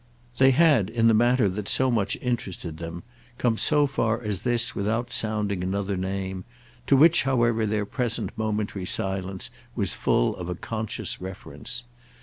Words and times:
They 0.39 0.49
had, 0.49 0.89
in 0.89 1.07
the 1.07 1.13
matter 1.13 1.47
that 1.47 1.69
so 1.69 1.91
much 1.91 2.17
interested 2.23 2.77
them, 2.79 3.03
come 3.37 3.55
so 3.55 3.85
far 3.85 4.19
as 4.19 4.41
this 4.41 4.73
without 4.73 5.11
sounding 5.11 5.63
another 5.63 5.95
name—to 5.95 6.97
which 6.97 7.21
however 7.21 7.67
their 7.67 7.85
present 7.85 8.31
momentary 8.35 8.87
silence 8.87 9.51
was 9.75 9.93
full 9.93 10.35
of 10.37 10.49
a 10.49 10.55
conscious 10.55 11.21
reference. 11.21 11.83